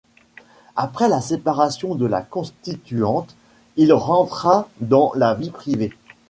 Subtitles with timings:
[0.75, 3.35] Après la séparation de la Constituante,
[3.77, 5.93] il rentra dans la vie privée.